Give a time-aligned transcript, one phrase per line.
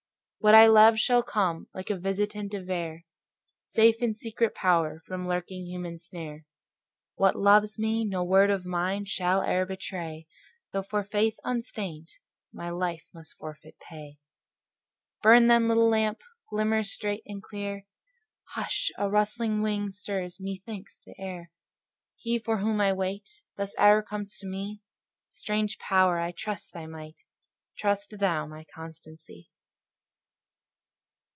[0.43, 3.05] What I love shall come like visitant of air,
[3.59, 6.45] Safe in secret power from lurking human snare;
[7.13, 10.25] What loves me, no word of mine shall e'er betray,
[10.73, 12.07] Though for faith unstained
[12.51, 14.17] my life must forfeit pay
[15.21, 17.85] Burn, then, little lamp; glimmer straight and clear
[18.55, 18.89] Hush!
[18.97, 21.51] a rustling wing stirs, methinks, the air:
[22.15, 24.81] He for whom I wait, thus ever comes to me;
[25.27, 26.17] Strange Power!
[26.17, 27.17] I trust thy might;
[27.77, 29.49] trust thou my constancy.